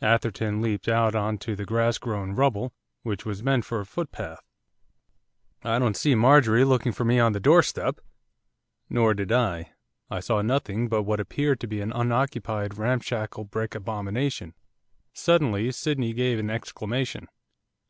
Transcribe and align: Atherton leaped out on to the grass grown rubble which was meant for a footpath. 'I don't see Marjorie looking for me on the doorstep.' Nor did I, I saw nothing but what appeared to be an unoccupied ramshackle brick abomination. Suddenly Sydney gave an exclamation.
Atherton 0.00 0.62
leaped 0.62 0.88
out 0.88 1.14
on 1.14 1.36
to 1.36 1.54
the 1.54 1.66
grass 1.66 1.98
grown 1.98 2.32
rubble 2.32 2.72
which 3.02 3.26
was 3.26 3.42
meant 3.42 3.66
for 3.66 3.78
a 3.78 3.84
footpath. 3.84 4.40
'I 5.64 5.80
don't 5.80 5.96
see 5.98 6.14
Marjorie 6.14 6.64
looking 6.64 6.92
for 6.92 7.04
me 7.04 7.18
on 7.20 7.34
the 7.34 7.40
doorstep.' 7.40 8.00
Nor 8.88 9.12
did 9.12 9.32
I, 9.32 9.72
I 10.08 10.20
saw 10.20 10.40
nothing 10.40 10.88
but 10.88 11.02
what 11.02 11.20
appeared 11.20 11.60
to 11.60 11.66
be 11.66 11.82
an 11.82 11.92
unoccupied 11.92 12.78
ramshackle 12.78 13.44
brick 13.44 13.74
abomination. 13.74 14.54
Suddenly 15.12 15.70
Sydney 15.72 16.14
gave 16.14 16.38
an 16.38 16.48
exclamation. 16.48 17.28